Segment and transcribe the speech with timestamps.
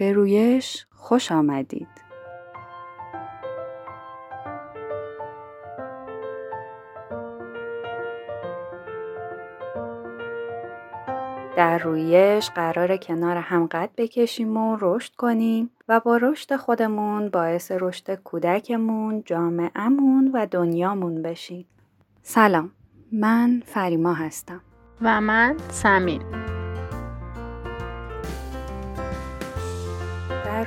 [0.00, 1.88] به رویش خوش آمدید.
[11.56, 17.72] در رویش قرار کنار هم قد بکشیم و رشد کنیم و با رشد خودمون باعث
[17.80, 21.66] رشد کودکمون، جامعهمون و دنیامون بشیم.
[22.22, 22.70] سلام،
[23.12, 24.60] من فریما هستم.
[25.02, 26.22] و من سمین.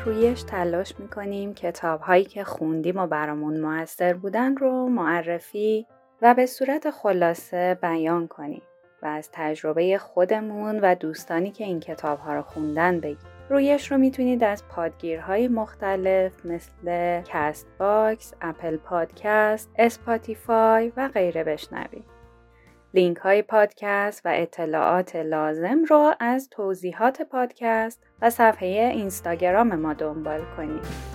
[0.06, 5.88] رویش تلاش می‌کنیم کتاب هایی که خوندیم و برامون موثر بودن رو معرفی
[6.22, 8.62] و به صورت خلاصه بیان کنیم
[9.02, 13.18] و از تجربه خودمون و دوستانی که این کتاب ها رو خوندن بگیم.
[13.50, 22.12] رویش رو می‌تونید از پادگیرهای مختلف مثل Castbox، Apple Podcast، Spotify و غیره بشنوید.
[22.96, 30.42] لینک های پادکست و اطلاعات لازم رو از توضیحات پادکست و صفحه اینستاگرام ما دنبال
[30.58, 31.14] کنید.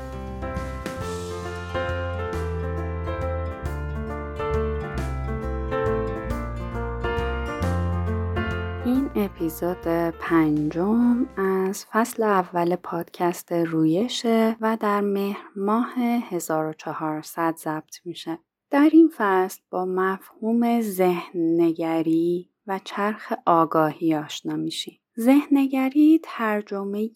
[8.85, 9.87] این اپیزود
[10.21, 15.95] پنجم از فصل اول پادکست رویشه و در مهر ماه
[16.31, 18.39] 1400 ضبط میشه.
[18.71, 25.01] در این فصل با مفهوم ذهن نگری و چرخ آگاهی آشنا میشیم.
[25.21, 27.11] ذهنگری ترجمه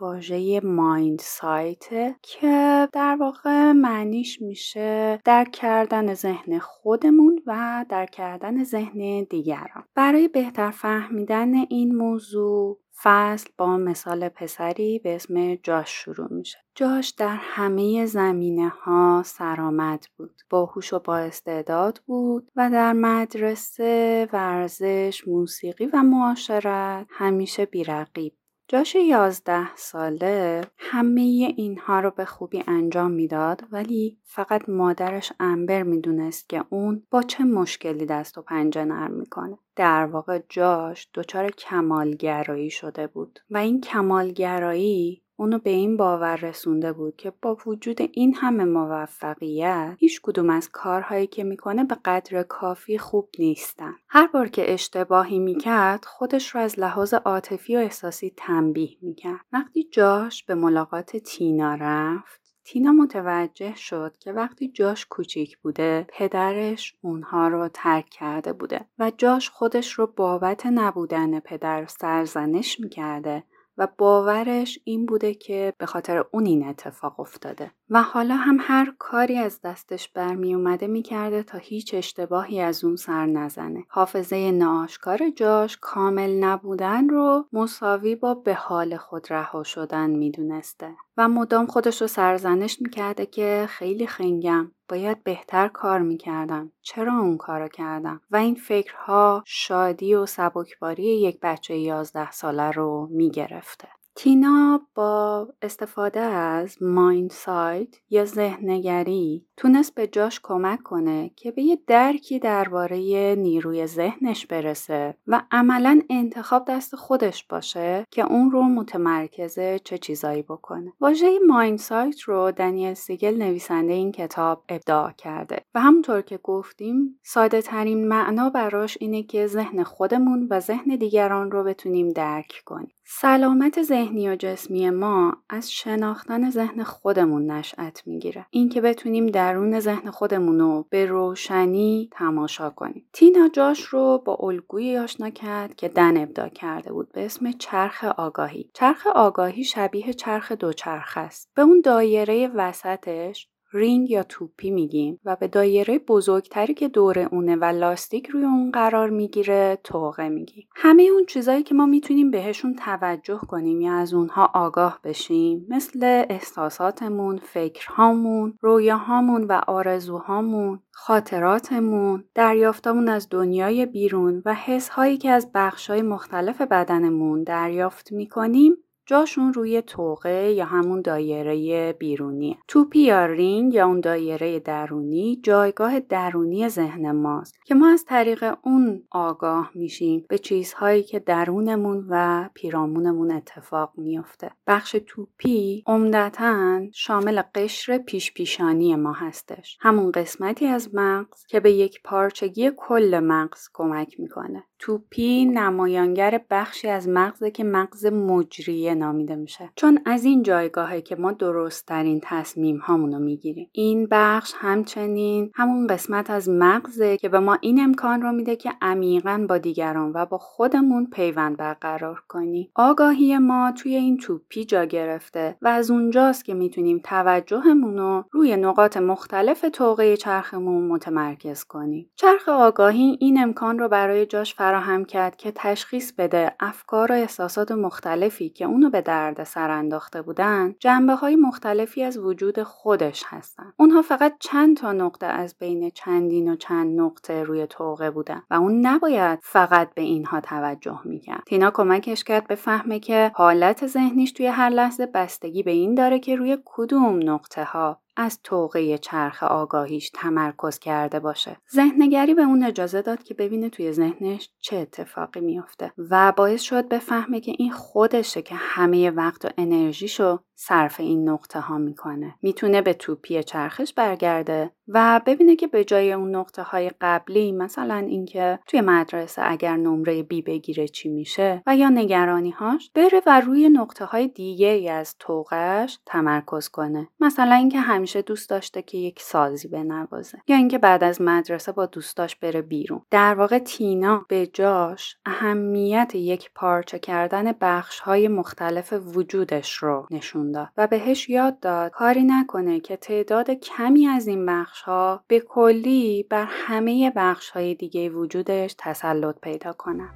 [0.00, 1.88] واژه مایند سایت
[2.22, 9.84] که در واقع معنیش میشه درک کردن ذهن خودمون و درک کردن ذهن دیگران.
[9.94, 16.58] برای بهتر فهمیدن این موضوع فصل با مثال پسری به اسم جاش شروع میشه.
[16.74, 20.42] جاش در همه زمینه ها سرآمد بود.
[20.50, 28.32] باهوش و با استعداد بود و در مدرسه، ورزش، موسیقی و معاشرت همیشه بیرقیب
[28.70, 31.20] جاش یازده ساله همه
[31.56, 37.44] اینها رو به خوبی انجام می‌داد ولی فقط مادرش انبر می‌دونست که اون با چه
[37.44, 39.58] مشکلی دست و پنجه نرم می‌کنه.
[39.76, 46.92] در واقع جاش دچار کمالگرایی شده بود و این کمالگرایی اونو به این باور رسونده
[46.92, 52.42] بود که با وجود این همه موفقیت هیچ کدوم از کارهایی که می‌کنه به قدر
[52.42, 53.94] کافی خوب نیستن.
[54.08, 59.40] هر بار که اشتباهی می‌کرد خودش رو از لحاظ عاطفی و احساسی تنبیه می‌کرد.
[59.52, 66.96] وقتی جاش به ملاقات تینا رفت تینا متوجه شد که وقتی جاش کوچیک بوده پدرش
[67.00, 73.44] اونها رو ترک کرده بوده و جاش خودش رو بابت نبودن پدر سرزنش می‌کرده
[73.78, 78.94] و باورش این بوده که به خاطر اون این اتفاق افتاده و حالا هم هر
[78.98, 83.84] کاری از دستش برمی اومده می کرده تا هیچ اشتباهی از اون سر نزنه.
[83.88, 90.96] حافظه ناشکار جاش کامل نبودن رو مساوی با به حال خود رها شدن می دونسته.
[91.16, 96.72] و مدام خودش رو سرزنش می‌کرده که خیلی خنگم باید بهتر کار می‌کردم.
[96.82, 103.08] چرا اون کارو کردم؟ و این فکرها شادی و سبکباری یک بچه یازده ساله رو
[103.10, 103.88] می‌گرفته.
[104.20, 111.62] تینا با استفاده از مایند سایت یا ذهنگری تونست به جاش کمک کنه که به
[111.62, 118.62] یه درکی درباره نیروی ذهنش برسه و عملا انتخاب دست خودش باشه که اون رو
[118.62, 120.92] متمرکز چه چیزایی بکنه.
[121.00, 127.20] واژه مایند سایت رو دنیل سیگل نویسنده این کتاب ابداع کرده و همونطور که گفتیم
[127.22, 132.97] ساده ترین معنا براش اینه که ذهن خودمون و ذهن دیگران رو بتونیم درک کنیم.
[133.10, 138.46] سلامت ذهنی و جسمی ما از شناختن ذهن خودمون نشأت می‌گیره.
[138.50, 143.06] اینکه بتونیم درون ذهن خودمون رو به روشنی تماشا کنیم.
[143.12, 148.04] تینا جاش رو با الگویی آشنا کرد که دن ابدا کرده بود به اسم چرخ
[148.04, 148.70] آگاهی.
[148.74, 151.50] چرخ آگاهی شبیه چرخ دوچرخ است.
[151.54, 157.56] به اون دایره وسطش رینگ یا توپی میگیم و به دایره بزرگتری که دور اونه
[157.56, 160.68] و لاستیک روی اون قرار می‌گیره توقه میگیم.
[160.76, 166.24] همه اون چیزایی که ما می‌تونیم بهشون توجه کنیم یا از اونها آگاه بشیم مثل
[166.30, 176.02] احساساتمون فکرهامون رویاهامون و آرزوهامون خاطراتمون دریافتامون از دنیای بیرون و حسهایی که از بخشهای
[176.02, 178.76] مختلف بدنمون دریافت می‌کنیم
[179.08, 182.58] جاشون روی توقه یا همون دایره بیرونی.
[182.68, 188.54] توپی یا رینگ یا اون دایره درونی جایگاه درونی ذهن ماست که ما از طریق
[188.62, 197.42] اون آگاه میشیم به چیزهایی که درونمون و پیرامونمون اتفاق میفته بخش توپی عمدتا شامل
[197.54, 199.78] قشر پیش پیشانی ما هستش.
[199.80, 204.64] همون قسمتی از مغز که به یک پارچگی کل مغز کمک می‌کنه.
[204.78, 209.70] توپی نمایانگر بخشی از مغزه که مغز مجریه نامیده میشه.
[209.76, 213.68] چون از این جایگاهه که ما درستترین تصمیم هامونو می‌گیریم.
[213.72, 218.72] این بخش همچنین همون قسمت از مغزه که به ما این امکان رو میده که
[218.82, 222.70] عمیقا با دیگران و با خودمون پیوند برقرار کنیم.
[222.74, 228.56] آگاهی ما توی این توپی جا گرفته و از اونجاست که می‌تونیم توجهمون رو روی
[228.56, 232.10] نقاط مختلف توقه چرخمون متمرکز کنیم.
[232.16, 237.72] چرخ آگاهی این امکان رو برای جاش فراهم کرد که تشخیص بده افکار و احساسات
[237.72, 243.72] مختلفی که اونو به درد سر انداخته بودن جنبه های مختلفی از وجود خودش هستن.
[243.76, 248.54] اونها فقط چند تا نقطه از بین چندین و چند نقطه روی توقه بودن و
[248.54, 251.42] اون نباید فقط به اینها توجه می‌کرد.
[251.46, 256.18] تینا کمکش کرد به فهمه که حالت ذهنیش توی هر لحظه بستگی به این داره
[256.18, 261.56] که روی کدوم نقطه ها از توقه چرخ آگاهیش تمرکز کرده باشه.
[261.74, 266.88] ذهنگری به اون اجازه داد که ببینه توی ذهنش چه اتفاقی میافته و باعث شد
[266.88, 272.34] بفهمه که این خودشه که همه وقت و انرژیشو صرف این نقطه ها می‌کنه.
[272.42, 277.96] می‌تونه به توپی چرخش برگرده و ببینه که به جای اون نقطه های قبلی مثلا
[277.96, 283.40] اینکه توی مدرسه اگر نمره بی بگیره چی میشه و یا نگرانی هاش بره و
[283.40, 287.08] روی نقطه های دیگه از توقش تمرکز کنه.
[287.20, 291.86] مثلا اینکه همیشه دوست داشته که یک سازی بنوازه یا اینکه بعد از مدرسه با
[291.86, 298.92] دوستاش بره بیرون در واقع تینا به جاش اهمیت یک پارچه کردن بخش های مختلف
[298.92, 304.46] وجودش رو نشون داد و بهش یاد داد کاری نکنه که تعداد کمی از این
[304.46, 310.08] بخش ها به کلی بر همه بخش های دیگه وجودش تسلط پیدا کنه.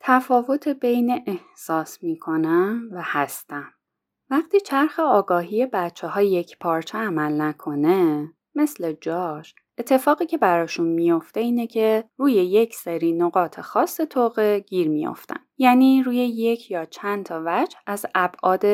[0.00, 3.72] تفاوت بین احساس می‌کنم و هستم
[4.30, 11.40] وقتی چرخ آگاهی بچه ها یک پارچه عمل نکنه مثل جاش اتفاقی که براشون میافته
[11.40, 17.24] اینه که روی یک سری نقاط خاص توقه گیر میافتن یعنی روی یک یا چند
[17.24, 18.64] تا وجه از ابعاد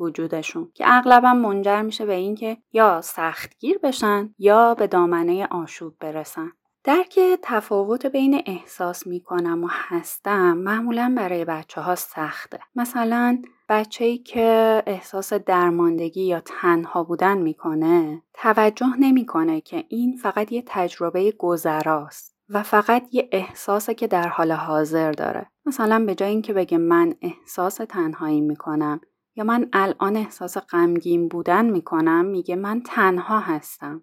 [0.00, 6.52] وجودشون که اغلبا منجر میشه به اینکه یا سختگیر بشن یا به دامنه آشوب برسن
[6.84, 12.58] درک تفاوت بین احساس می‌کنم و هستم معمولا برای بچه ها سخته.
[12.74, 20.52] مثلا بچه ای که احساس درماندگی یا تنها بودن می‌کنه توجه نمی‌کنه که این فقط
[20.52, 25.50] یه تجربه گذراست و فقط یه احساسه که در حال حاضر داره.
[25.66, 29.00] مثلا به جای اینکه بگه من احساس تنهایی می‌کنم
[29.36, 34.02] یا من الان احساس غمگین بودن می‌کنم میگه من تنها هستم.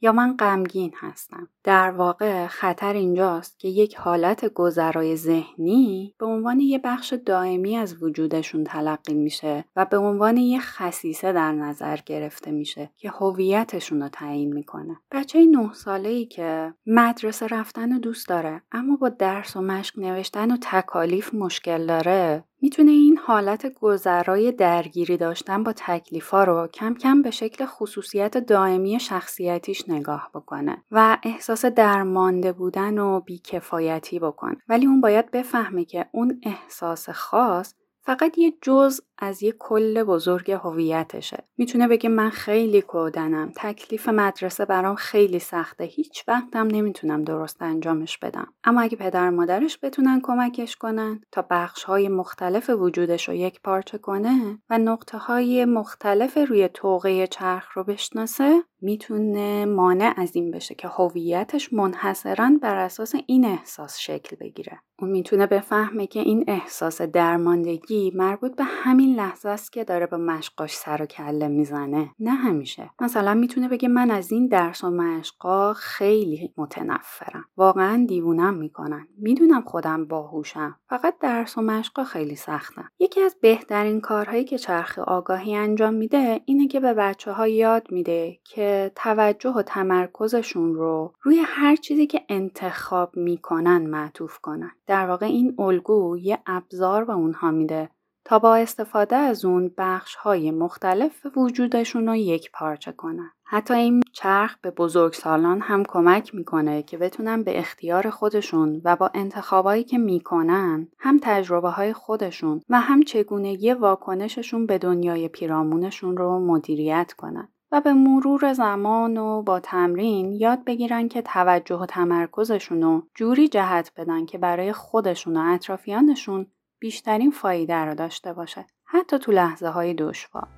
[0.00, 1.48] یا من غمگین هستم.
[1.64, 8.02] در واقع خطر اینجاست که یک حالت گذرای ذهنی به عنوان یه بخش دائمی از
[8.02, 14.08] وجودشون تلقی میشه و به عنوان یه خصیصه در نظر گرفته میشه که هویتشون رو
[14.08, 14.96] تعیین می‌کنه.
[15.12, 19.98] بچه نه ساله ای که مدرسه رفتن رو دوست داره اما با درس و مشق
[19.98, 26.94] نوشتن و تکالیف مشکل داره می‌تونه این حالت گذرای درگیری داشتن با تکلیفا رو کم
[26.94, 34.56] کم به شکل خصوصیت دائمی شخصیتیش نگاه بکنه و احساس درمانده بودن و بیکفایتی بکنه
[34.68, 40.50] ولی اون باید بفهمه که اون احساس خاص فقط یه جز از یه کل بزرگ
[40.50, 41.44] هویتشه.
[41.56, 43.52] می‌تونه بگه من خیلی کودنم.
[43.56, 45.84] تکلیف مدرسه برام خیلی سخته.
[45.84, 48.52] هیچ وقتم نمی‌تونم درست انجامش بدم.
[48.64, 53.98] اما اگه پدر مادرش بتونن کمکش کنن تا بخش های مختلف وجودش رو یک پارچه
[53.98, 60.74] کنه و نقطه های مختلف روی توقه چرخ رو بشناسه می‌تونه مانع از این بشه
[60.74, 64.80] که هویتش منحصرا بر اساس این احساس شکل بگیره.
[64.98, 70.16] اون می‌تونه بفهمه که این احساس درماندگی مربوط به همین لحظه است که داره با
[70.16, 72.10] مشقاش سر و کله می‌زنه.
[72.18, 72.90] نه همیشه.
[73.00, 77.44] مثلا می‌تونه بگه من از این درس و مشقا خیلی متنفرم.
[77.56, 79.08] واقعا دیوونم می‌کنن.
[79.18, 80.76] می‌دونم خودم باهوشم.
[80.88, 86.40] فقط درس و مشقا خیلی سختم یکی از بهترین کارهایی که چرخ آگاهی انجام میده
[86.44, 92.06] اینه که به بچه ها یاد میده که توجه و تمرکزشون رو روی هر چیزی
[92.06, 94.70] که انتخاب می‌کنن معطوف کنن.
[94.86, 97.90] در واقع این الگو یه ابزار به اونها میده
[98.30, 103.30] تا با استفاده از اون بخش های مختلف وجودشون رو یک پارچه کنن.
[103.44, 109.10] حتی این چرخ به بزرگسالان هم کمک می‌کنه که بتونن به اختیار خودشون و با
[109.14, 116.40] انتخابایی که می‌کنن هم تجربه های خودشون و هم چگونگی واکنششون به دنیای پیرامونشون رو
[116.46, 117.48] مدیریت کنن.
[117.72, 123.48] و به مرور زمان و با تمرین یاد بگیرن که توجه و تمرکزشون رو جوری
[123.48, 126.46] جهت بدن که برای خودشون و اطرافیانشون
[126.80, 130.48] بیشترین فایده را داشته باشه حتی تو لحظه های دشوار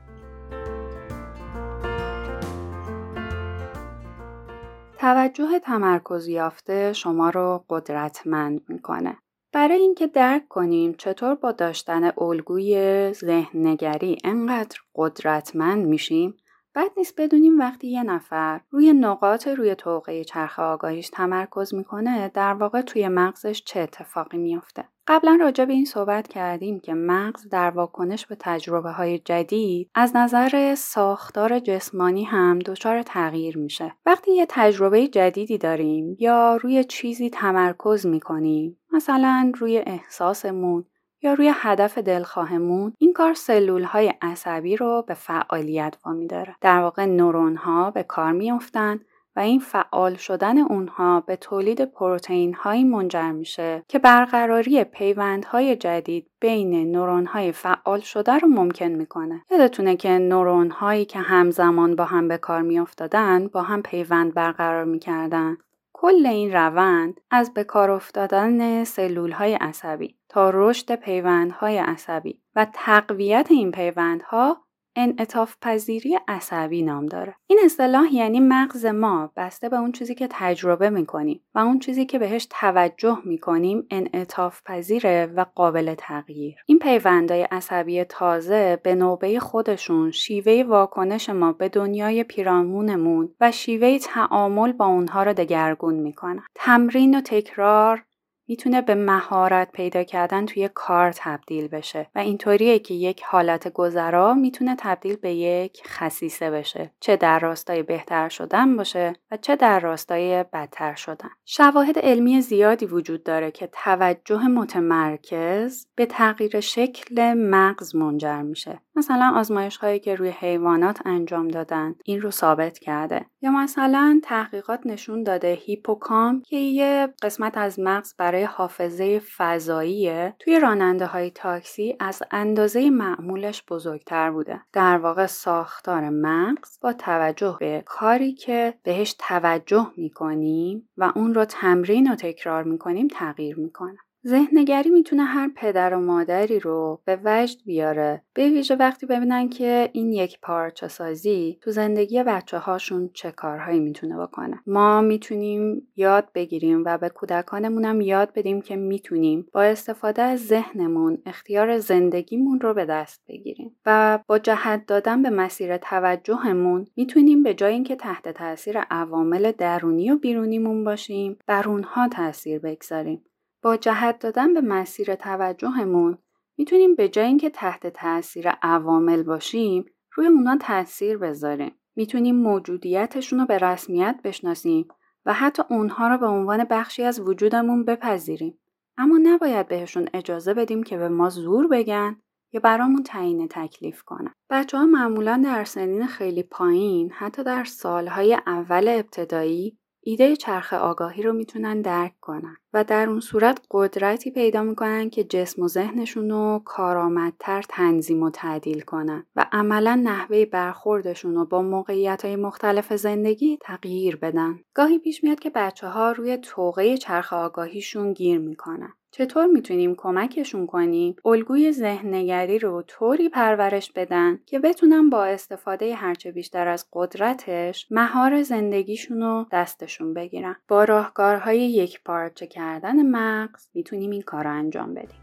[4.99, 9.19] توجه تمرکز یافته شما رو قدرتمند می‌کنه.
[9.53, 16.37] برای اینکه درک کنیم چطور با داشتن الگوی ذهن نگری انقدر قدرتمند میشیم
[16.75, 22.55] بد نیست بدونیم وقتی یه نفر روی نقاط روی توقعه چرخ آگاهیش تمرکز می‌کنه در
[22.55, 24.85] واقع توی مغزش چه اتفاقی میافته.
[25.07, 30.17] قبلا راجع به این صحبت کردیم که مغز در واکنش به تجربه های جدید از
[30.17, 33.93] نظر ساختار جسمانی هم دچار تغییر میشه.
[34.07, 40.85] وقتی یه تجربه جدیدی داریم یا روی چیزی تمرکز می‌کنیم مثلا روی احساسمون
[41.23, 46.57] یا روی هدف دلخواهمون این کار سلول های عصبی رو به فعالیت وامی داره.
[46.61, 49.05] در واقع نورون ها به کار میافتند
[49.37, 56.31] و این فعال شدن اونها به تولید پروتئین هایی منجر میشه که برقراری پیوندهای جدید
[56.41, 59.43] بین نورون های فعال شده رو ممکن می‌کنه.
[59.51, 64.85] یادتونه که نورون هایی که همزمان با هم به کار میافتادن با هم پیوند برقرار
[64.85, 65.57] می‌کردن.
[65.93, 72.67] کل این روند از به کار افتادن سلول های عصبی تا رشد پیوندهای عصبی و
[72.75, 74.57] تقویت این پیوندها
[74.97, 77.35] انعطاف پذیری عصبی نام داره.
[77.47, 82.07] این اصطلاح یعنی مغز ما بسته به اون چیزی که تجربه می‌کنیم و اون چیزی
[82.07, 86.57] که بهش توجه می‌کنیم انعطاف پذیره و قابل تغییر.
[86.67, 93.99] این پیوندهای عصبی تازه به نوبه خودشون شیوه واکنش ما به دنیای پیرامونمون و شیوه
[93.99, 96.43] تعامل با اونها رو دگرگون می‌کنن.
[96.55, 98.05] تمرین و تکرار
[98.49, 104.35] می‌تونه به مهارت پیدا کردن توی کار تبدیل بشه و اینطوریه که یک حالت گذرا
[104.35, 106.91] می‌تونه تبدیل به یک خصیصه بشه.
[107.01, 111.31] چه در راستای بهتر شدن باشه و چه در راستای بدتر شدن.
[111.45, 118.81] شواهد علمی زیادی وجود داره که توجه متمرکز به تغییر شکل مغز منجر میشه.
[118.97, 123.27] مثلا آزمایش هایی که روی حیوانات انجام دادن این رو ثابت کرده.
[123.43, 130.61] یا مثلا تحقیقات نشون داده هیپوکام که یه قسمت از مغز برای حافظه فضاییه توی
[130.61, 134.61] راننده های تاکسی از اندازه معمولش بزرگتر بوده.
[134.73, 141.45] در واقع ساختار مغز با توجه به کاری که بهش توجه می‌کنیم و اون رو
[141.45, 143.99] تمرین و تکرار می‌کنیم تغییر می‌کنه.
[144.27, 148.23] ذهنگری می‌تونه هر پدر و مادری رو به وجد بیاره.
[148.35, 153.81] به ویژه وقتی ببینن که این یک پارچه سازی تو زندگی بچه هاشون چه کارهایی
[153.81, 154.61] می‌تونه بکنه.
[154.67, 160.47] ما می‌تونیم یاد بگیریم و به کودکانمون هم یاد بدیم که می‌تونیم با استفاده از
[160.47, 163.77] ذهنمون اختیار زندگیمون رو به دست بگیریم.
[163.87, 170.11] و با جهت دادن به مسیر توجهمون می‌تونیم به جای اینکه تحت تاثیر عوامل درونی
[170.11, 173.25] و بیرونیمون باشیم بر اونها تاثیر بگذاریم.
[173.63, 176.19] با جهت دادن به مسیر توجهمون
[176.59, 181.73] می‌تونیم به جای اینکه تحت تاثیر عوامل باشیم روی اونا تاثیر بذاریم.
[181.97, 184.89] می‌تونیم موجودیتشون رو به رسمیت بشناسیم
[185.27, 188.59] و حتی اونها رو به عنوان بخشی از وجودمون بپذیریم.
[188.99, 192.17] اما نباید بهشون اجازه بدیم که به ما زور بگن
[192.53, 194.33] یا برامون تعیین تکلیف کنن.
[194.51, 201.23] بچه ها معمولا در سنین خیلی پایین حتی در سالهای اول ابتدایی ایده چرخ آگاهی
[201.23, 206.31] رو می‌تونن درک کنن و در اون صورت قدرتی پیدا می‌کنن که جسم و ذهنشون
[206.31, 212.93] رو کارآمدتر تنظیم و تعدیل کنن و عملا نحوه برخوردشون رو با موقعیت های مختلف
[212.93, 214.61] زندگی تغییر بدن.
[214.75, 218.93] گاهی پیش میاد که بچه ها روی توقه چرخ آگاهیشون گیر می‌کنن.
[219.15, 226.33] چطور می‌تونیم کمکشون کنیم؟ الگوی ذهنگری رو طوری پرورش بدن که بتونن با استفاده هرچه
[226.33, 230.57] بیشتر از قدرتش مهار زندگیشون رو دستشون بگیرن.
[230.69, 235.21] با راهکارهای یک پارچه کردن مغز می‌تونیم این کار انجام بدیم.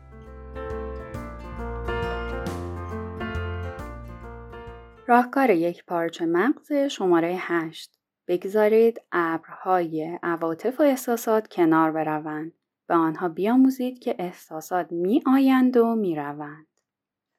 [5.08, 12.59] راهکار یک پارچه مغز؟ شماره 8 بگذارید ابرهای عواطف و احساسات کنار بروند.
[12.90, 16.68] به آنها بیاموزید که احساسات می آیند و می روند.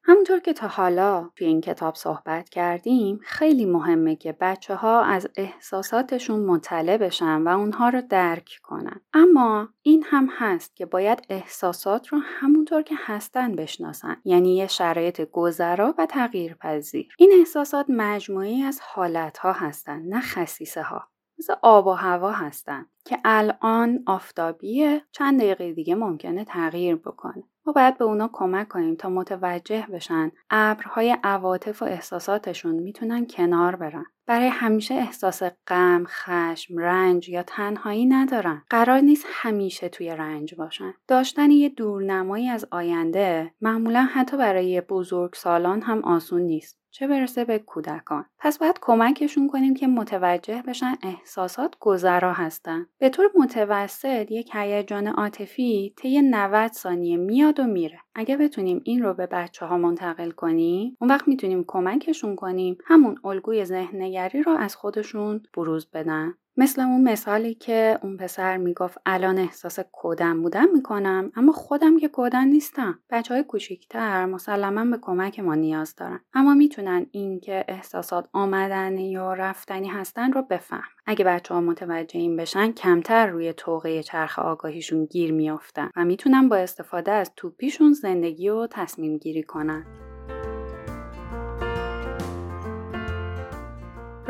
[0.05, 5.29] همونطور که تا حالا توی این کتاب صحبت کردیم خیلی مهمه که بچه ها از
[5.37, 9.01] احساساتشون مطلع بشن و اونها رو درک کنن.
[9.13, 15.21] اما این هم هست که باید احساسات رو همونطور که هستن بشناسن یعنی یه شرایط
[15.21, 17.09] گذرا و تغییر پذیر.
[17.19, 21.09] این احساسات مجموعی از حالت ها هستن نه خصیصه ها.
[21.41, 27.73] مثل آب و هوا هستن که الان آفتابیه چند دقیقه دیگه ممکنه تغییر بکنه ما
[27.73, 34.05] باید به اونا کمک کنیم تا متوجه بشن ابرهای عواطف و احساساتشون می‌تونن کنار برن
[34.27, 38.63] برای همیشه احساس غم، خشم، رنج یا تنهایی ندارن.
[38.71, 40.95] قرار نیست همیشه توی رنج باشن.
[41.09, 46.80] داشتن یه دورنمایی از آینده معمولا حتی برای بزرگ سالان هم آسون نیست.
[46.91, 48.25] چه برسه به کودکان.
[48.39, 52.87] پس باید کمکشون کنیم که متوجه بشن احساسات گذرا هستن.
[52.99, 57.99] به طور متوسط یک هیجان عاطفی طی 90 ثانیه میاد و میره.
[58.15, 63.17] اگه بتونیم این رو به بچه ها منتقل کنیم اون وقت می‌تونیم کمکشون کنیم همون
[63.25, 66.35] الگوی ذهننگری رو از خودشون بروز بدن.
[66.57, 72.09] مثل اون مثالی که اون پسر می‌گفت الان احساس کودن بودن می‌کنم اما خودم که
[72.09, 72.99] کودن نیستم.
[73.11, 76.21] بچه های کوچیکتر مسلما به کمک ما نیاز دارن.
[76.35, 82.37] اما می‌تونن اینکه احساسات آمدنی یا رفتنی هستن رو بفهم اگه بچه ها متوجه این
[82.37, 88.49] بشن کمتر روی توقه چرخ آگاهیشون گیر میافتن و می‌تونن با استفاده از توپیشون زندگی
[88.49, 90.10] و تصمیم گیری کنن.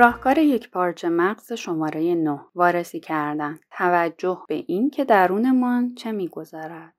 [0.01, 6.95] راهکار یک پارچه مغز شماره 9 وارسی کردن توجه به این که درونمان چه میگذرد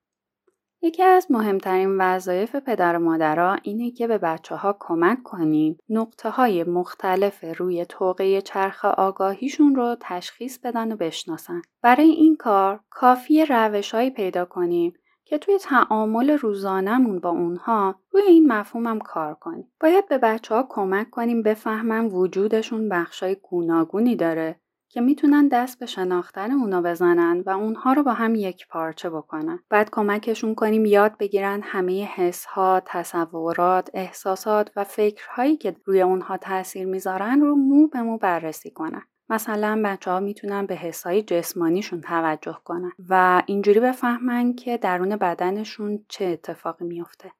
[0.82, 6.30] یکی از مهمترین وظایف پدر و مادرها اینه که به بچه ها کمک کنیم نقطه
[6.30, 11.62] های مختلف روی توقه چرخ آگاهیشون رو تشخیص بدن و بشناسن.
[11.82, 14.94] برای این کار کافی روشهایی پیدا کنیم
[15.32, 19.72] که توی تعامل روزانهمون با اونها روی این مفهومم کار کنیم.
[19.80, 24.60] باید به بچه ها کمک کنیم بفهمن وجودشون بخشای گوناگونی داره
[24.90, 29.60] که می‌تونن دست به شناختن اونا بزنن و اونها رو با هم یک پارچه بکنن.
[29.70, 36.88] بعد کمکشون کنیم یاد بگیرن همه حسها، تصورات، احساسات و فکرهایی که روی اونها تاثیر
[36.88, 39.02] می‌ذارن رو مو به مو بررسی کنن.
[39.32, 46.06] مثلا بچه ها می‌تونن به حسای جسمانیشون توجه کنن و اینجوری بفهمن که درون بدنشون
[46.10, 47.32] چه اتفاقی میافته.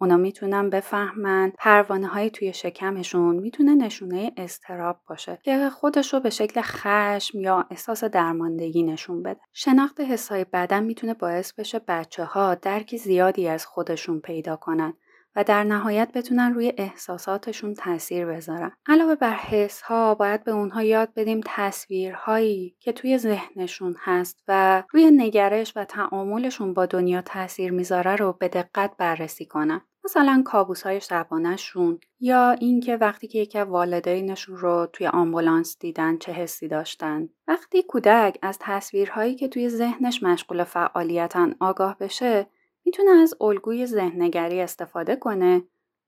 [0.00, 6.30] اونا می‌تونن بفهمن پروانه های توی شکمشون می‌تونه نشونه استراب باشه که خودش رو به
[6.30, 9.40] شکل خشم یا احساس درماندگی نشون بده.
[9.52, 14.94] شناخت حسای بدن می‌تونه باعث بشه بچه ها درک زیادی از خودشون پیدا کنن
[15.36, 18.72] و در نهایت بتونن روی احساساتشون تاثیر بذارن.
[18.86, 24.82] علاوه بر حس ها باید به اونها یاد بدیم تصویرهایی که توی ذهنشون هست و
[24.90, 29.80] روی نگرش و تعاملشون با دنیا تاثیر می‌ذاره رو به دقت بررسی کنن.
[30.04, 36.32] مثلا کابوس های شبانهشون یا اینکه وقتی که یکی والدینشون رو توی آمبولانس دیدن چه
[36.32, 42.46] حسی داشتن وقتی کودک از تصویرهایی که توی ذهنش مشغول فعالیتن آگاه بشه
[42.84, 45.62] می‌تونه از الگوی ذهنگری استفاده کنه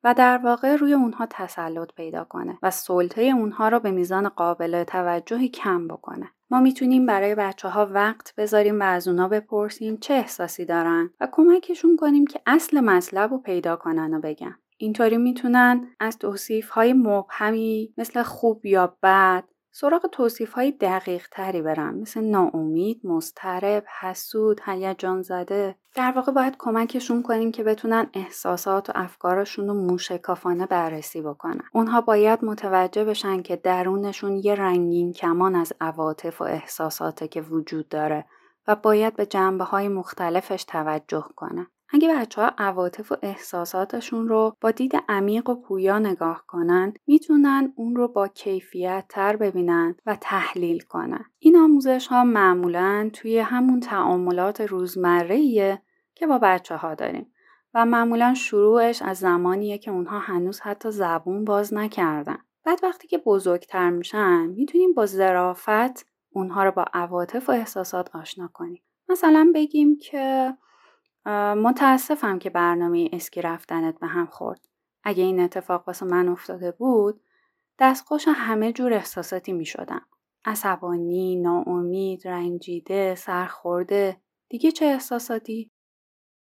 [0.05, 4.85] و در واقع روی اونها تسلط پیدا کنه و سلطه اونها رو به میزان قابل
[4.85, 6.31] توجهی کم بکنه.
[6.51, 11.29] ما می‌تونیم برای بچه ها وقت بذاریم و از اونا بپرسیم چه احساسی دارن و
[11.33, 14.59] کمکشون کنیم که اصل مطلب رو پیدا کنن و بگن.
[14.77, 19.45] اینطوری می‌تونن از توصیف های مبهمی مثل خوب یا بد
[19.77, 26.57] سراغ توصیف های دقیق تری برم مثل ناامید، مضطرب، حسود، هیجان زده در واقع باید
[26.59, 31.63] کمکشون کنیم که بتونن احساسات و افکارشون رو موشکافانه بررسی بکنن.
[31.73, 37.89] اونها باید متوجه بشن که درونشون یه رنگین کمان از عواطف و احساساته که وجود
[37.89, 38.25] داره
[38.69, 41.67] و باید به جنبه های مختلفش توجه کنن.
[41.95, 47.73] اگه بچه ها عواطف و احساساتشون رو با دید عمیق و پویا نگاه کنن می‌تونن
[47.77, 51.25] اون رو با کیفیت تر ببینن و تحلیل کنن.
[51.39, 55.83] این آموزش ها معمولا توی همون تعاملات روزمره
[56.15, 57.33] که با بچه ها داریم
[57.75, 62.39] و معمولا شروعش از زمانیه که اونها هنوز حتی زبون باز نکردن.
[62.65, 68.51] بعد وقتی که بزرگتر میشن می‌تونیم با ظرافت اونها رو با عواطف و احساسات آشنا
[68.55, 68.83] کنیم.
[69.09, 70.55] مثلا بگیم که
[71.57, 74.69] متاسفم که برنامه اسکی رفتنت به هم خورد.
[75.05, 77.21] اگه این اتفاق واسه من افتاده بود
[77.79, 80.07] دستخوش همه جور احساساتی می شدم.
[80.45, 84.17] عصبانی، ناامید، رنجیده، سرخورده.
[84.49, 85.71] دیگه چه احساساتی؟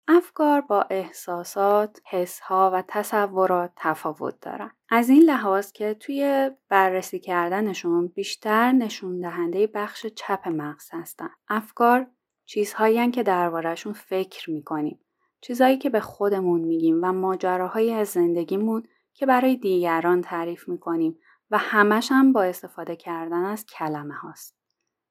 [0.08, 4.70] افکار با احساسات، حسها و تصورات تفاوت دارن.
[4.88, 11.30] از این لحاظ که توی بررسی کردنشون بیشتر نشون دهنده بخش چپ مغز هستن.
[11.48, 12.06] افکار
[12.46, 15.00] چیزهایی که دربارهشون فکر می‌کنیم.
[15.40, 18.82] چیزهایی که به خودمون میگیم و ماجراهایی از زندگیمون
[19.14, 21.18] که برای دیگران تعریف می‌کنیم
[21.50, 24.56] و همش هم با استفاده کردن از کلمه هاست.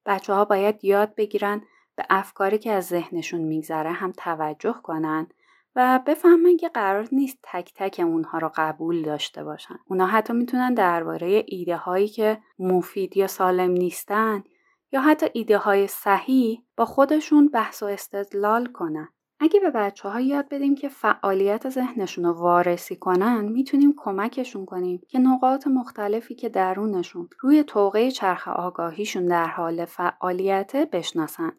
[0.06, 1.62] بچه ها باید یاد بگیرن
[1.96, 5.28] به افکاری که از ذهنشون میگذره هم توجه کنن
[5.76, 9.80] و بفهمن که قرار نیست تک تک اونها رو قبول داشته باشن.
[9.86, 14.44] اونا حتی می‌تونن درباره ایده هایی که مفید یا سالم نیستن
[14.92, 19.08] یا حتی ایده های صحیح با خودشون بحث و استدلال کنن.
[19.40, 25.02] اگه به بچه ها یاد بدیم که فعالیت ذهنشون رو وارسی کنن می‌تونیم کمکشون کنیم
[25.08, 31.52] که نقاط مختلفی که درونشون روی توقع چرخ آگاهیشون در حال فعالیت بشناسن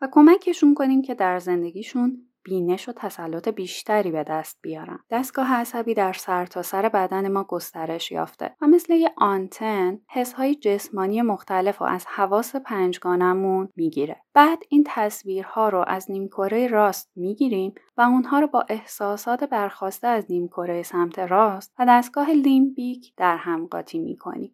[0.00, 4.98] و کمکشون کنیم که در زندگیشون بینش و تسلط بیشتری به دست بیارن.
[5.10, 11.22] دستگاه عصبی در سرتاسر سر بدن ما گسترش یافته و مثل یه آنتن حسهای جسمانی
[11.22, 14.16] مختلف و از حواس پنجگانمون می‌گیره.
[14.34, 20.24] بعد این تصویرها رو از نیمکره راست می‌گیریم و اونها رو با احساسات برخواسته از
[20.28, 24.52] نیمکره سمت راست و دستگاه لیمبیک در هم قاطی می‌کنیم.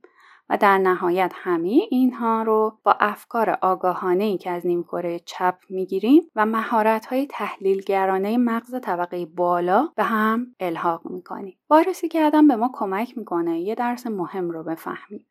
[0.51, 6.23] و در نهایت همه اینها رو با افکار آگاهانه ای که از نیمکره چپ می‌گیریم
[6.37, 11.59] و مهارت های تحلیلگرانه مغز طبقه بالا به هم الحاق می‌کنیم.
[11.71, 15.27] وارسی کردن به ما کمک می‌کنه یه درس مهم رو بفهمیم.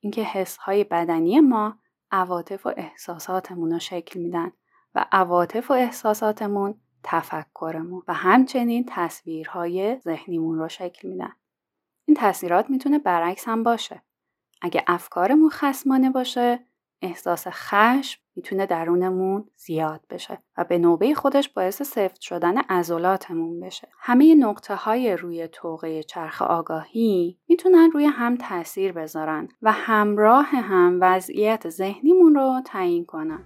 [0.00, 1.78] اینکه حس های بدنی ما
[2.10, 4.52] عواطف و احساساتمون رو شکل میدن
[4.94, 11.32] و عواطف و احساساتمون تفکرمون و همچنین تصویرهای ذهنیمون رو شکل میدن.
[12.04, 14.02] این تاثیرات می‌تونه برعکس هم باشه.
[14.64, 16.60] اگه افکارمون خسمانه باشه
[17.02, 23.88] احساس خشم می‌تونه درونمون زیاد بشه و به نوبه خودش باعث سفت شدن عضلاتمون بشه.
[23.98, 30.98] همه نقطه های روی توقه چرخ آگاهی می‌تونن روی هم تاثیر بذارن و همراه هم
[31.00, 33.44] وضعیت ذهنیمون رو تعیین کنن.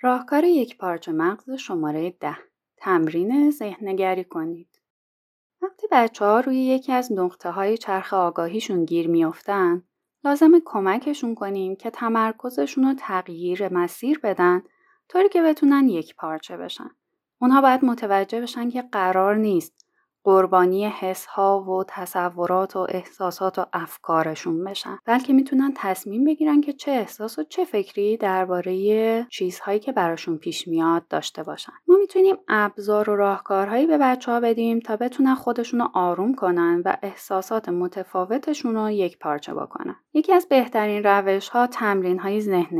[0.00, 2.36] راهکار یک پارچه مغز شماره ده
[2.76, 4.73] تمرین ذهنگری کنید.
[5.74, 9.82] وقتی بچه ها روی یکی از نقطه های چرخ آگاهیشون گیر میافتن
[10.24, 14.62] لازم کمکشون کنیم که تمرکزشون رو تغییر مسیر بدن
[15.08, 16.90] طوری که بتونن یک پارچه بشن.
[17.38, 19.83] اونها باید متوجه بشن که قرار نیست
[20.24, 24.98] قربانی حس ها و تصورات و احساسات و افکارشون بشن.
[25.04, 30.68] بلکه می‌تونن تصمیم بگیرن که چه احساس و چه فکری درباره چیزهایی که براشون پیش
[30.68, 31.72] میاد داشته باشن.
[31.88, 36.82] ما می‌تونیم ابزار و راهکارهایی به بچه ها بدیم تا بتونن خودشون رو آروم کنن
[36.84, 39.96] و احساسات متفاوتشون رو یک پارچه بکنن.
[40.14, 42.78] یکی از بهترین روش ها تمرین های ذهن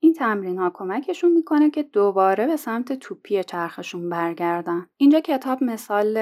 [0.00, 4.86] این تمرین ها کمکشون می‌کنه که دوباره به سمت توپی چرخشون برگردن.
[4.96, 6.16] اینجا کتاب مثال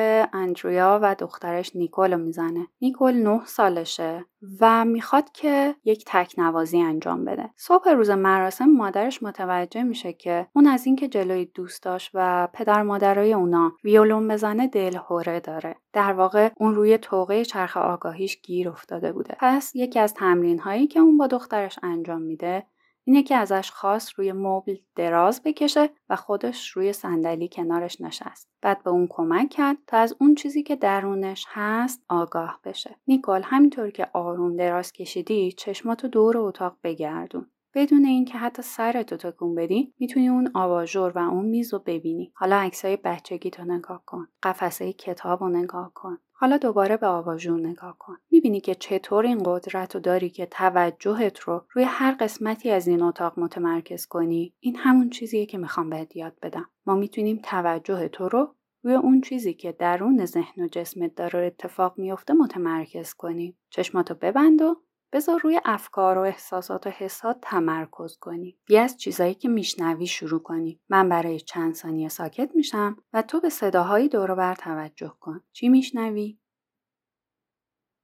[0.48, 2.66] اندریا و دخترش نیکول می‌زنه.
[2.80, 4.24] نیکول نه سالشه
[4.60, 7.50] و می‌خواد که یک تکنوازی انجام بده.
[7.56, 13.34] صبح روز مراسم مادرش متوجه میشه که اون از اینکه جلوی دوستاش و پدر مادرای
[13.34, 15.76] اونا ویولون بزنه دلهوره داره.
[15.92, 19.36] در واقع اون روی توقه چرخ آگاهیش گیر افتاده بوده.
[19.40, 22.66] پس یکی از تمرین هایی که اون با دخترش انجام میده
[23.08, 28.48] اینه که ازش خواست روی مبل دراز بکشه و خودش روی صندلی کنارش نشست.
[28.62, 32.96] بعد به اون کمک کرد تا از اون چیزی که درونش هست آگاه بشه.
[33.06, 37.46] نیکول همینطور که آروم دراز کشیدی چشماتو دور اتاق بگردون.
[37.74, 42.56] بدون اینکه حتی سرتو تکون بدی می‌تونی اون آواژور و اون میز رو ببینی حالا
[42.56, 47.96] عکسای بچگی تو نگاه کن قفسه کتاب رو نگاه کن حالا دوباره به آواژور نگاه
[47.98, 48.16] کن.
[48.30, 53.02] می‌بینی که چطور این قدرت رو داری که توجهت رو روی هر قسمتی از این
[53.02, 56.70] اتاق متمرکز کنی؟ این همون چیزیه که می‌خوام بهت یاد بدم.
[56.86, 61.98] ما می‌تونیم توجه تو رو روی اون چیزی که درون ذهن و جسمت داره اتفاق
[61.98, 63.58] میفته متمرکز کنیم.
[63.70, 64.76] چشماتو ببند و
[65.12, 68.58] بذار روی افکار و احساسات و حسات تمرکز کنی.
[68.64, 70.80] بیا از چیزایی که میشنوی شروع کنی.
[70.88, 75.40] من برای چند ثانیه ساکت میشم و تو به صداهایی دور بر توجه کن.
[75.52, 76.38] چی میشنوی؟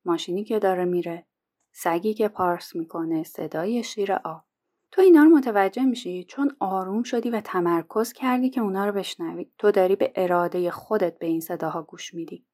[0.05, 1.27] ماشینی که داره میره.
[1.73, 3.23] سگی که پارس می‌کنه.
[3.23, 4.45] صدای شیر آب.
[4.91, 9.51] تو اینا رو متوجه میشی چون آروم شدی و تمرکز کردی که اونا رو بشنوی.
[9.59, 12.47] تو داری به اراده خودت به این صداها گوش میدی.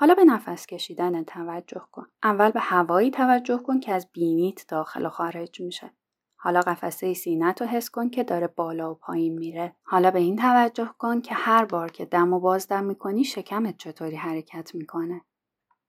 [0.00, 2.06] حالا به نفس کشیدن توجه کن.
[2.22, 5.90] اول به هوایی توجه کن که از بینیت داخل و خارج میشه.
[6.36, 9.76] حالا قفسه سینت رو حس کن که داره بالا و پایین میره.
[9.82, 14.16] حالا به این توجه کن که هر بار که دم و بازدم می‌کنی شکمت چطوری
[14.16, 15.20] حرکت می‌کنه.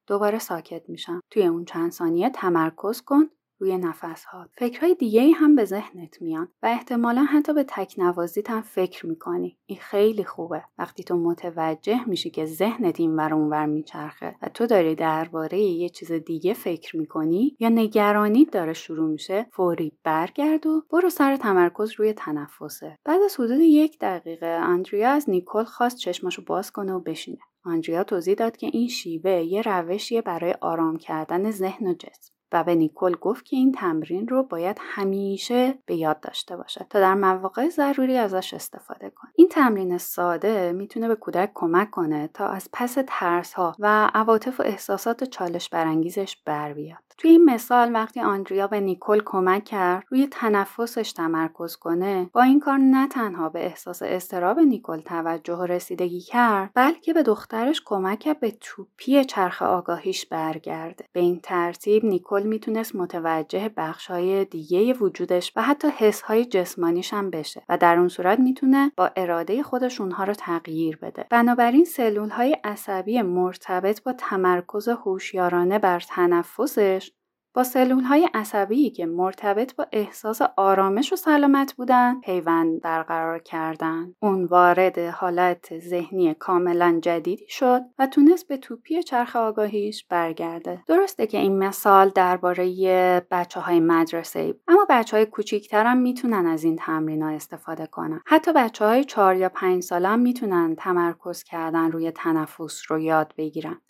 [0.06, 1.20] دوباره ساکت میشم.
[1.30, 3.22] توی اون چند ثانیه تمرکز کن
[3.62, 8.60] روی نفس ها فکرهای دیگه هم به ذهنت میان و احتمالا حتی به تکنوازیت هم
[8.62, 9.58] فکر می‌کنی.
[9.66, 10.64] این خیلی خوبه.
[10.78, 15.88] وقتی تو متوجه میشی که ذهنت این ور اونور میچرخه و تو داری درباره یه
[15.88, 21.92] چیز دیگه فکر می‌کنی یا نگرانیت داره شروع میشه فوری برگرد و برو سر تمرکز
[21.96, 22.98] روی تنفسه.
[23.04, 27.38] بعد از حدود یک دقیقه اندریا از نیکل خواست چشماشو باز کنه و بشینه.
[27.64, 32.32] آندریا توضیح داد که این شیوه یه روشیه برای آرام کردن ذهن و جسم.
[32.52, 37.00] و به نیکل گفت که این تمرین رو باید همیشه به یاد داشته باشه تا
[37.00, 39.30] در مواقع ضروری ازش استفاده کنه.
[39.36, 44.60] این تمرین ساده می‌تونه به کودک کمک کنه تا از پس ترس ها و عواطف
[44.60, 46.98] و احساسات چالش برانگیزش بر بیاد.
[47.18, 52.60] توی این مثال وقتی آندریا به نیکل کمک کرد روی تنفسش تمرکز کنه با این
[52.60, 58.18] کار نه تنها به احساس استراب نیکل توجه و رسیدگی کرد بلکه به دخترش کمک
[58.18, 61.04] کرد به توپی چرخ آگاهیش برگرده.
[61.12, 67.62] به این ترتیب نیکل می‌تونست متوجه بخشهای دیگه وجودش و حتی حسهای جسمانیش هم بشه
[67.68, 71.26] و در اون صورت می‌تونه با اراده خودش اونها رو تغییر بده.
[71.30, 77.12] بنابراین سلول های عصبی مرتبط با تمرکز هوشیارانه بر تنفسش
[77.54, 84.14] با سلول های عصبی که مرتبط با احساس آرامش و سلامت بودن پیوند برقرار کردن.
[84.20, 90.82] اون وارد حالت ذهنی کاملا جدیدی شد و تونست به توپی چرخ آگاهیش برگرده.
[90.86, 96.46] درسته که این مثال درباره بچه های مدرسه ای اما بچه های کوچیکتر هم می‌تونن
[96.46, 98.20] از این تمرین ها استفاده کنن.
[98.26, 103.34] حتی بچه های چهار یا پنج ساله هم می‌تونن تمرکز کردن روی تنفس رو یاد
[103.38, 103.80] بگیرن.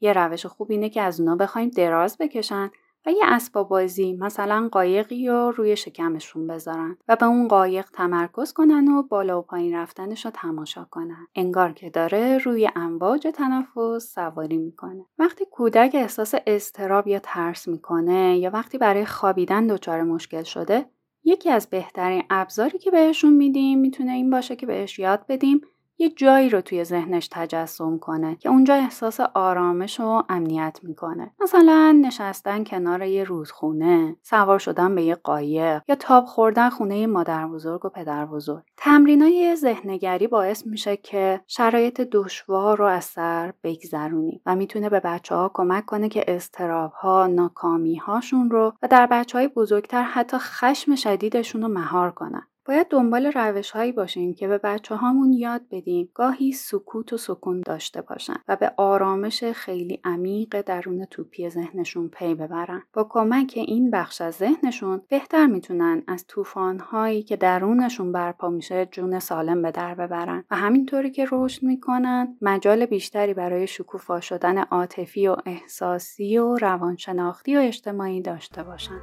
[0.00, 2.70] یه روش خوب اینه که از اونا بخوایم دراز بکشن
[3.06, 8.52] و یه اسباب بازی مثلا قایقی رو روی شکمشون بذارن و به اون قایق تمرکز
[8.52, 11.26] کنن و بالا و پایین رفتنش رو تماشا کنن.
[11.34, 15.06] انگار که داره روی امواج تنفس سواری می‌کنه.
[15.18, 20.86] وقتی کودک احساس استراب یا ترس می‌کنه یا وقتی برای خوابیدن دچار مشکل شده
[21.24, 25.60] یکی از بهترین ابزاری که بهشون میدیم می‌تونه این باشه که بهش یاد بدیم
[26.00, 31.30] یه جایی رو توی ذهنش تجسم کنه که اونجا احساس آرامش و امنیت می‌کنه.
[31.40, 37.46] مثلا نشستن کنار یه رودخونه سوار شدن به یه قایق یا تاب خوردن خونه مادر
[37.46, 38.62] بزرگ و پدر بزرگ.
[38.76, 45.34] تمرینای ذهنگری باعث میشه که شرایط دشوار رو از سر بگذرونیم و می‌تونه به بچه
[45.34, 50.36] ها کمک کنه که استراب ها ناکامی هاشون رو و در بچه های بزرگتر حتی
[50.38, 52.46] خشم شدیدشون رو مهار کنن.
[52.70, 57.60] باید دنبال روش هایی باشیم که به بچه هامون یاد بدیم گاهی سکوت و سکون
[57.66, 62.82] داشته باشن و به آرامش خیلی عمیق درون توپی ذهنشون پی ببرن.
[62.92, 68.86] با کمک این بخش از ذهنشون بهتر می‌تونن از طوفان هایی که درونشون برپا میشه
[68.86, 74.58] جون سالم به در ببرن و همینطوری که رشد می‌کنن مجال بیشتری برای شکوفا شدن
[74.58, 79.00] عاطفی و احساسی و روانشناختی و اجتماعی داشته باشن.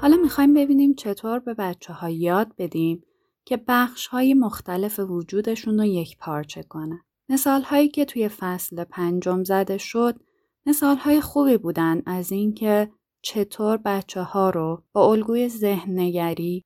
[0.00, 3.02] حالا می‌خوایم ببینیم چطور به بچه ها یاد بدیم
[3.44, 7.00] که بخش های مختلف وجودشون رو یک پارچه کنن.
[7.28, 10.20] مثال هایی که توی فصل پنجم زده شد
[10.66, 12.90] مثال های خوبی بودن از اینکه
[13.22, 15.98] چطور بچه ها رو با الگوی ذهن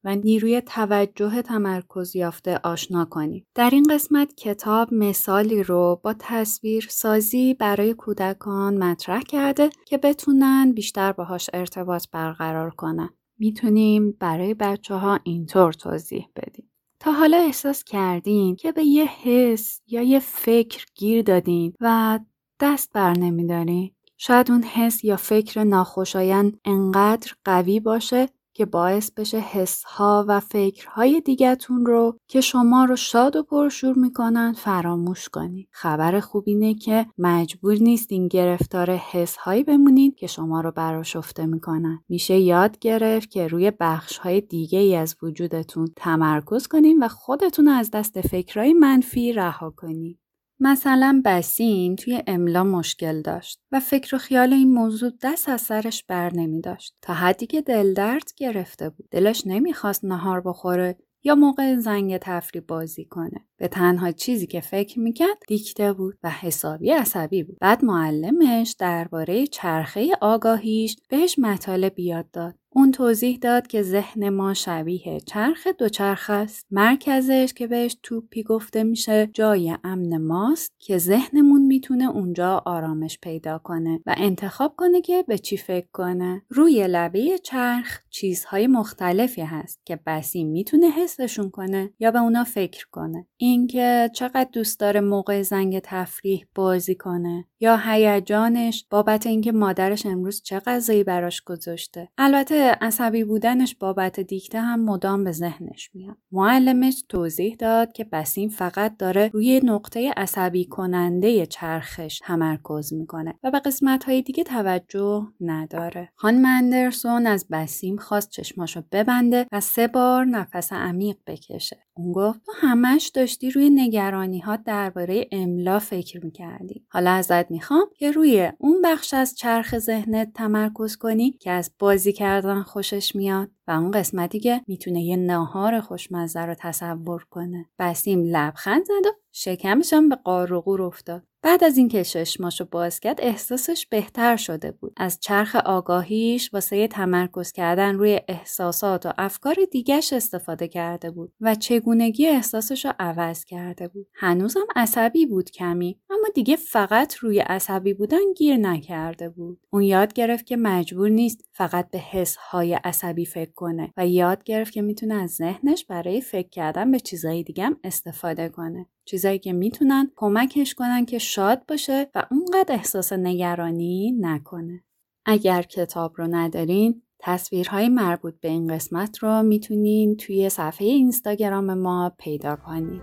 [0.04, 3.46] و نیروی توجه تمرکز یافته آشنا کنیم.
[3.54, 10.72] در این قسمت کتاب مثالی رو با تصویر سازی برای کودکان مطرح کرده که بتونن
[10.72, 13.10] بیشتر باهاش ارتباط برقرار کنن.
[13.42, 16.70] می‌تونیم برای بچه ها اینطور توضیح بدیم.
[17.00, 22.18] تا حالا احساس کردین که به یه حس یا یه فکر گیر دادین و
[22.60, 29.38] دست بر نمیدارین؟ شاید اون حس یا فکر ناخوشایند انقدر قوی باشه که باعث بشه
[29.38, 35.68] حسها و فکرهای دیگتون رو که شما رو شاد و پرشور می‌کنن فراموش کنید.
[35.70, 42.00] خبر خوب اینه که مجبور نیستین گرفتار حسهایی بمونید که شما رو براشفته می‌کنن.
[42.08, 47.90] میشه یاد گرفت که روی بخشهای دیگه ای از وجودتون تمرکز کنین و خودتون از
[47.90, 50.21] دست فکرهای منفی رها کنید.
[50.64, 56.04] مثلا بسیم توی املا مشکل داشت و فکر و خیال این موضوع دست از سرش
[56.04, 56.94] بر نمی داشت.
[57.02, 59.08] تا حدی که دل درد گرفته بود.
[59.10, 63.46] دلش نمی‌خواست نهار بخوره یا موقع زنگ تفریح بازی کنه.
[63.62, 67.58] به تنها چیزی که فکر می‌کرد دیکته بود و حسابی عصبی بود.
[67.60, 72.54] بعد معلمش درباره چرخه آگاهیش بهش مطالب یاد داد.
[72.74, 76.66] اون توضیح داد که ذهن ما شبیه چرخ دوچرخ است.
[76.70, 83.58] مرکزش که بهش توپی گفته میشه جای امن ماست که ذهنمون می‌تونه اونجا آرامش پیدا
[83.58, 86.42] کنه و انتخاب کنه که به چی فکر کنه.
[86.48, 92.86] روی لبه چرخ چیزهای مختلفی هست که بسی می‌تونه حسشون کنه یا به اونا فکر
[92.90, 93.26] کنه.
[93.52, 100.42] اینکه چقدر دوست داره موقع زنگ تفریح بازی کنه یا هیجانش بابت اینکه مادرش امروز
[100.42, 102.08] چه غذایی براش گذاشته.
[102.18, 106.16] البته عصبی بودنش بابت دیکته هم مدام به ذهنش میاد.
[106.32, 113.50] معلمش توضیح داد که بسیم فقط داره روی نقطه عصبی کننده چرخش تمرکز می‌کنه و
[113.50, 116.12] به قسمت های دیگه توجه نداره.
[116.16, 121.76] هان مندرسون از بسیم خواست چشماشو ببنده و سه بار نفس عمیق بکشه.
[121.96, 126.86] اون گفت تو همش داشتی روی نگرانی ها درباره املا فکر می‌کردی.
[126.88, 132.12] حالا ازت می‌خوام که روی اون بخش از چرخ ذهنت تمرکز کنی که از بازی
[132.12, 137.66] کردن خوشش میاد و اون قسمتی که می‌تونه یه ناهار خوشمزه رو تصور کنه.
[137.78, 141.31] بسیم لبخند زد و شکمشم به قار و افتاد.
[141.44, 144.92] بعد از اینکه چشماشو باز کرد احساسش بهتر شده بود.
[144.96, 151.54] از چرخ آگاهیش واسه تمرکز کردن روی احساسات و افکار دیگش استفاده کرده بود و
[151.54, 154.06] چگونگی احساسش رو عوض کرده بود.
[154.14, 159.60] هنوزم عصبی بود کمی اما دیگه فقط روی عصبی بودن گیر نکرده بود.
[159.70, 164.72] اون یاد گرفت که مجبور نیست فقط به حسهای عصبی فکر کنه و یاد گرفت
[164.72, 168.86] که می‌تونه از ذهنش برای فکر کردن به چیزهای دیگه هم استفاده کنه.
[169.04, 174.84] چیزایی که می‌تونن کمکش کنن که شاد باشه و اونقدر احساس نگرانی نکنه.
[175.26, 182.12] اگر کتاب رو ندارین تصویرهای مربوط به این قسمت رو می‌تونین توی صفحه اینستاگرام ما
[182.18, 183.02] پیدا کنید.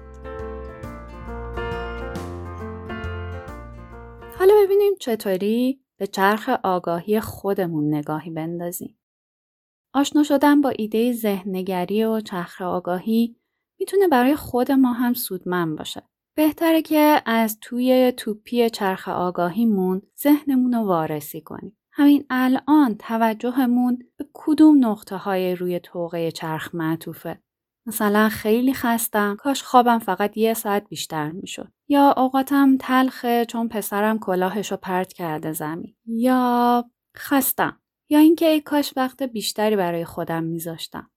[4.39, 8.99] حالا ببینیم چطوری به چرخ آگاهی خودمون نگاهی بندازیم.
[9.93, 13.35] آشنا شدن با ایده ذهنگری و چرخ آگاهی
[13.79, 16.03] می‌تونه برای خود ما هم سودمند باشه.
[16.37, 21.77] بهتره که از توی توپی چرخ آگاهیمون ذهنمون رو وارسی کنیم.
[21.91, 27.39] همین الان توجهمون به کدوم نقطه های روی توقه چرخ معطوفه.
[27.85, 34.19] مثلا خیلی خستم کاش خوابم فقط یه ساعت بیشتر می‌شد یا اوقاتم تلخه چون پسرم
[34.19, 36.85] کلاهشو پرت کرده زمین یا
[37.17, 41.11] خستم یا اینکه ای کاش وقت بیشتری برای خودم میذاشتم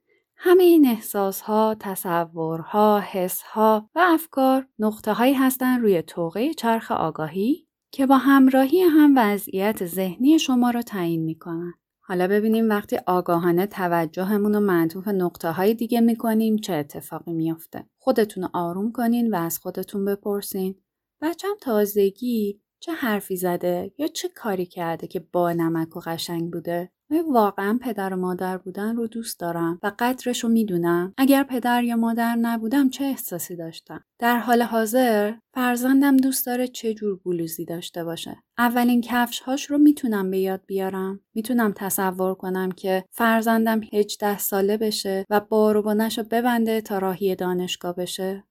[0.45, 8.07] همه این احساسها، تصورها، حسها و افکار نقطه هایی هستن روی توقه چرخ آگاهی که
[8.07, 11.75] با همراهی هم وضعیت ذهنی شما را تعیین می‌کنن.
[12.01, 17.87] حالا ببینیم وقتی آگاهانه توجهمون رو معطوف نقطه های دیگه می‌کنیم چه اتفاقی میافته.
[17.99, 20.75] خودتون آروم کنین و از خودتون بپرسین
[21.21, 26.93] بچم تازگی چه حرفی زده یا چه کاری کرده که با نمک و قشنگ بوده
[27.13, 31.15] آیا واقعا پدر و مادر بودن رو دوست دارم و قدرش رو می‌دونم.
[31.19, 36.95] اگر پدر یا مادر نبودم چه احساسی داشتم؟ در حال حاضر فرزندم دوست داره چه
[36.95, 38.37] جور بلوزی داشته باشه.
[38.59, 41.21] اولین کفش هاش رو می‌تونم به یاد بیارم.
[41.35, 47.97] می‌تونم تصور کنم که فرزندم 18 ساله بشه و باروبانش رو ببنده تا راهی دانشگاه
[47.97, 48.45] بشه.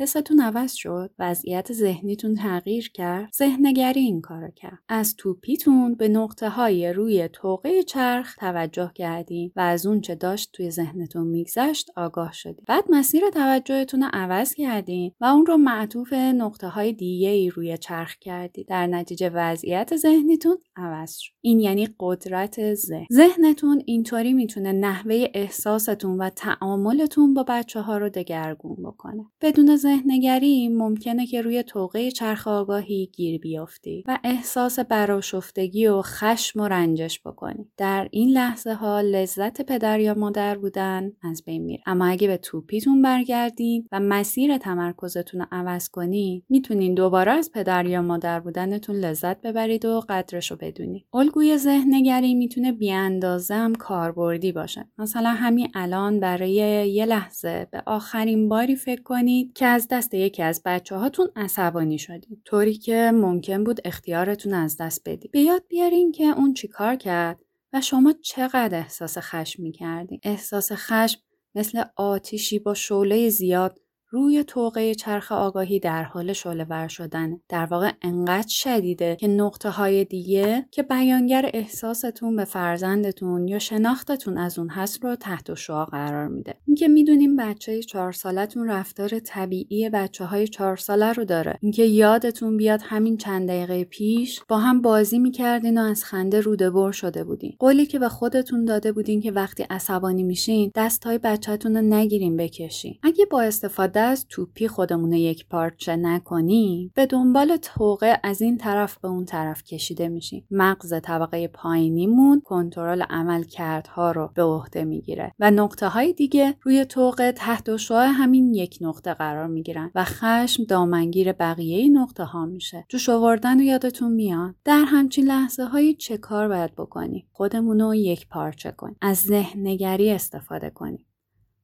[0.00, 4.78] حستون عوض شد وضعیت ذهنیتون تغییر کرد ذهنگری این کارو کرد.
[4.88, 10.50] از توپیتون به نقطه های روی توقه چرخ توجه کردین و از اون چه داشت
[10.52, 16.12] توی ذهنتون میگذشت آگاه شدید بعد مسیر توجهتون رو عوض کردین و اون رو معطوف
[16.12, 21.32] نقطه های دیگه ای روی چرخ کردید در نتیجه وضعیت ذهنیتون عوض شد.
[21.40, 23.06] این یعنی قدرت ذهن.
[23.12, 29.26] ذهنتون اینطوری می‌تونه نحوه احساستون و تعاملتون با بچه ها رو دگرگون بکنه.
[29.40, 36.60] بدون ذهنگری ممکنه که روی توقه چرخ آگاهی گیر بیافتی و احساس براشفتگی و خشم
[36.60, 37.66] و رنجش بکنی.
[37.76, 41.82] در این لحظه ها لذت پدر یا مادر بودن از بین میره.
[41.86, 47.86] اما اگه به توپیتون برگردین و مسیر تمرکزتون رو عوض کنی می‌تونین دوباره از پدر
[47.86, 51.06] یا مادر بودنتون لذت ببرید و قدرش رو بدونید.
[51.14, 54.88] الگوی ذهنگری می‌تونه بیاندازه هم کاربردی باشه.
[54.98, 56.52] مثلا همین الان برای
[56.90, 61.98] یه لحظه به آخرین باری فکر کنید که از دست یکی از بچه هاتون عصبانی
[61.98, 66.96] شدید طوری که ممکن بود اختیارتون از دست بدید به یاد بیارین که اون چیکار
[66.96, 67.40] کرد
[67.72, 70.20] و شما چقدر احساس خشم می کردین.
[70.22, 71.20] احساس خشم
[71.54, 73.78] مثل آتیشی با شعله زیاد
[74.10, 79.70] روی توقه چرخ آگاهی در حال شعله ور شدن در واقع انقدر شدیده که نقطه
[79.70, 85.84] های دیگه که بیانگر احساستون به فرزندتون یا شناختتون از اون هست رو تحت شعا
[85.84, 86.54] قرار میده.
[86.66, 91.58] اینکه می‌دونیم بچه چهار سالتون رفتار طبیعی بچه های چهار ساله رو داره.
[91.62, 96.70] اینکه یادتون بیاد همین چند دقیقه پیش با هم بازی می‌کردین و از خنده روده
[96.70, 97.56] بر شده بودین.
[97.58, 102.98] قولی که به خودتون داده بودین که وقتی عصبانی میشین دستهای بچهتون رو نگیرین بکشین.
[103.02, 108.98] اگه با استفاده از توپی خودمون یک پارچه نکنیم به دنبال توقه از این طرف
[108.98, 110.46] به اون طرف کشیده میشیم.
[110.50, 116.84] مغز طبقه پایینیمون کنترل عمل کردها رو به عهده می‌گیره و نقطه های دیگه روی
[116.84, 122.84] توقه تحت شعاع همین یک نقطه قرار می‌گیرن و خشم دامنگیر بقیه نقطه ها میشه.
[122.88, 127.94] جوش آوردن و یادتون میاد؟ در همچین لحظه های چه کار باید بکنیم خودمون رو
[127.94, 131.07] یک پارچه کنیم از ذهن نگری استفاده کنیم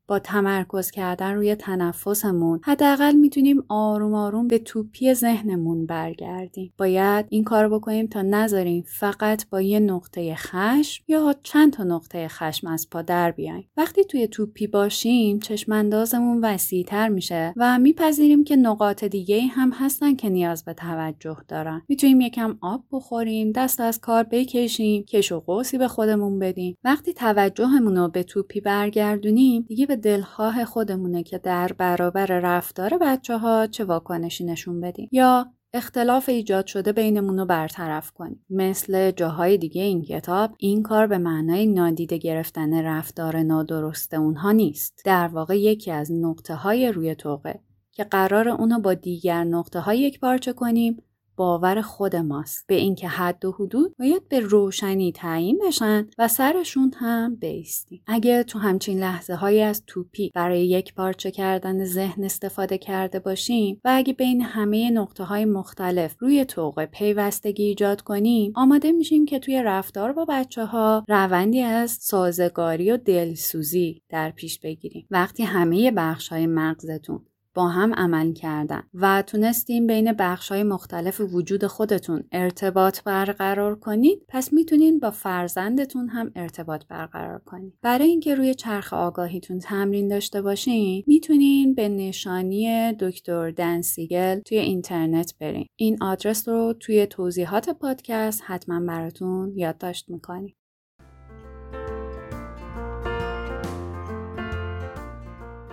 [0.07, 6.73] با تمرکز کردن روی تنفسمون حداقل می‌تونیم آروم آروم به توپی ذهنمون برگردیم.
[6.79, 12.29] باید این کار بکنیم تا نذاریم فقط با یه نقطه خشم یا چند تا نقطه
[12.29, 13.69] خشم از پا در بیایم.
[13.77, 20.15] وقتی توی توپی باشیم چشم اندازمون وسیعتر میشه و میپذیریم که نقاط دیگه هم هستن
[20.15, 21.83] که نیاز به توجه دارن.
[21.89, 26.77] می‌تونیم یکم آب بخوریم دست از کار بکشیم کش و قوسی به خودمون بدیم.
[26.85, 33.67] وقتی توجهمون رو به توپی برگردونیم دیگه دلخواه خودمونه که در برابر رفتار بچه ها
[33.67, 38.45] چه واکنشی نشون بدیم یا اختلاف ایجاد شده بینمون رو برطرف کنیم.
[38.51, 45.03] مثل جاهای دیگه این کتاب این کار به معنای نادیده گرفتن رفتار نادرست اونها نیست.
[45.05, 47.61] در واقع یکی از نقطه های روی توقه
[47.93, 51.03] که قرار اونو با دیگر نقطه های یک پارچه کنیم
[51.37, 52.65] باور خود ماست.
[52.67, 58.03] به اینکه حد و حدود باید به روشنی تعیین بشن و سرشون هم بیستیم.
[58.07, 63.81] اگه تو همچین لحظه های از توپی برای یک پارچه کردن ذهن استفاده کرده باشیم
[63.85, 69.39] و اگه بین همه نقطه های مختلف روی توقع پیوستگی ایجاد کنیم آماده میشیم که
[69.39, 75.07] توی رفتار با بچه ها روندی از سازگاری و دلسوزی در پیش بگیریم.
[75.11, 81.21] وقتی همه بخش های مغزتون با هم عمل کردن و تونستیم بین بخش های مختلف
[81.21, 87.75] وجود خودتون ارتباط برقرار کنید پس می‌تونین با فرزندتون هم ارتباط برقرار کنید.
[87.83, 95.35] برای اینکه روی چرخ آگاهیتون تمرین داشته باشین می‌تونین به نشانی دکتر دنسیگل توی اینترنت
[95.41, 95.67] برین.
[95.77, 100.57] این آدرس رو توی توضیحات پادکست حتما براتون یادداشت می‌کنیم.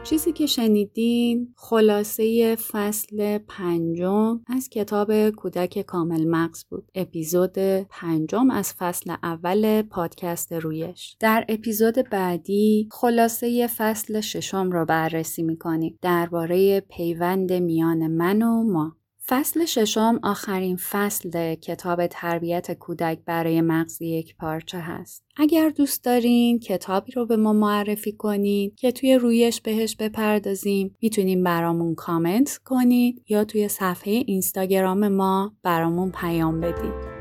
[0.03, 6.91] چیزی که شنیدین خلاصه فصل پنجم از کتاب کودک کامل مغز بود.
[6.95, 7.57] اپیزود
[7.89, 11.15] پنجم از فصل اول پادکست رویش.
[11.19, 15.99] در اپیزود بعدی خلاصه فصل ششم را بررسی می‌کنیم.
[16.01, 18.95] درباره پیوند میان من و ما.
[19.33, 25.23] فصل ششم آخرین فصل کتاب تربیت کودک برای مغز یک پارچه هست.
[25.37, 31.43] اگر دوست دارین کتابی رو به ما معرفی کنید که توی رویش بهش بپردازیم می‌تونیم
[31.43, 37.11] برامون کامنت کنید یا توی صفحه اینستاگرام ما برامون پیام بدید.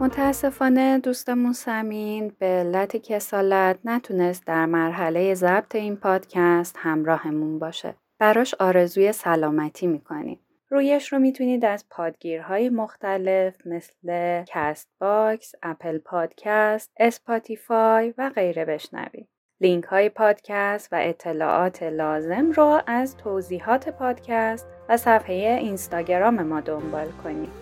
[0.00, 8.01] متاسفانه دوستمون سمین به علت کسالت نتونست در مرحله ضبط این پادکست همراهمون باشه.
[8.22, 10.38] براش آرزوی سلامتی می‌کنیم.
[10.70, 19.28] رویش رو می‌تونید از پادگیرهای مختلف مثل Castbox، Apple Podcast، Spotify و غیره بشنوید.
[19.60, 27.08] لینک های پادکست و اطلاعات لازم رو از توضیحات پادکست و صفحه اینستاگرام ما دنبال
[27.24, 27.52] کنید.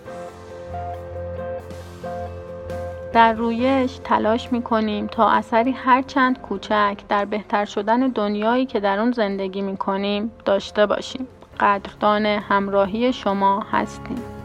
[3.12, 8.98] در رویش تلاش می کنیم تا اثری هرچند کوچک در بهتر شدن دنیایی که در
[8.98, 11.26] اون زندگی می کنیم داشته باشیم.
[11.61, 14.39] قدردان همراهی شما هستیم.